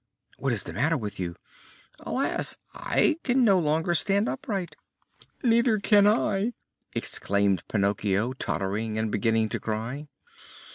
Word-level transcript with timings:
"What 0.39 0.51
is 0.51 0.63
the 0.63 0.73
matter 0.73 0.97
with 0.97 1.19
you?" 1.19 1.35
"Alas, 1.99 2.57
I 2.73 3.19
cannot 3.23 3.57
any 3.57 3.61
longer 3.67 3.93
stand 3.93 4.27
upright." 4.27 4.75
"Neither 5.43 5.77
can 5.77 6.07
I," 6.07 6.53
exclaimed 6.95 7.61
Pinocchio, 7.67 8.33
tottering 8.33 8.97
and 8.97 9.11
beginning 9.11 9.49
to 9.49 9.59
cry. 9.59 10.07